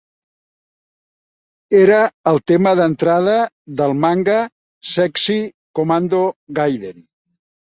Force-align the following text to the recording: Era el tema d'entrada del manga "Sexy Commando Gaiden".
Era 1.79 1.99
el 2.31 2.41
tema 2.51 2.73
d'entrada 2.81 3.37
del 3.83 3.95
manga 4.07 4.39
"Sexy 4.95 5.39
Commando 5.81 6.27
Gaiden". 6.61 7.07